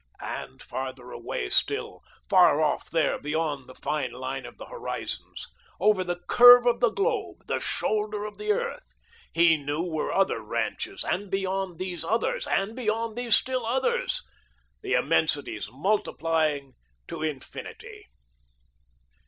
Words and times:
And 0.33 0.63
farther 0.63 1.11
away 1.11 1.47
still, 1.49 2.01
far 2.27 2.59
off 2.59 2.89
there 2.89 3.19
beyond 3.19 3.69
the 3.69 3.75
fine 3.75 4.11
line 4.11 4.47
of 4.47 4.57
the 4.57 4.65
horizons, 4.65 5.45
over 5.79 6.03
the 6.03 6.15
curve 6.27 6.65
of 6.65 6.79
the 6.79 6.89
globe, 6.89 7.45
the 7.45 7.59
shoulder 7.59 8.25
of 8.25 8.39
the 8.39 8.51
earth, 8.51 8.95
he 9.31 9.57
knew 9.57 9.83
were 9.83 10.11
other 10.11 10.41
ranches, 10.41 11.03
and 11.07 11.29
beyond 11.29 11.77
these 11.77 12.03
others, 12.03 12.47
and 12.47 12.75
beyond 12.75 13.15
these 13.15 13.35
still 13.35 13.63
others, 13.63 14.23
the 14.81 14.93
immensities 14.93 15.69
multiplying 15.71 16.73
to 17.07 17.21
infinity. 17.21 18.07